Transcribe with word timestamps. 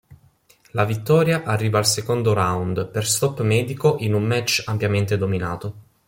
La 0.71 0.83
vittoria 0.83 1.43
arriva 1.43 1.77
al 1.77 1.85
secondo 1.85 2.33
round 2.33 2.87
per 2.89 3.05
stop 3.05 3.41
medico 3.41 3.97
in 3.99 4.15
un 4.15 4.23
match 4.23 4.63
ampiamente 4.65 5.15
dominato. 5.15 5.75